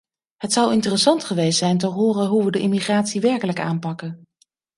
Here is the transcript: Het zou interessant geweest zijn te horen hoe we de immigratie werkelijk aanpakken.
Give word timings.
Het 0.37 0.53
zou 0.53 0.73
interessant 0.73 1.23
geweest 1.23 1.57
zijn 1.57 1.77
te 1.77 1.87
horen 1.87 2.27
hoe 2.27 2.45
we 2.45 2.51
de 2.51 2.59
immigratie 2.59 3.21
werkelijk 3.21 3.59
aanpakken. 3.59 4.23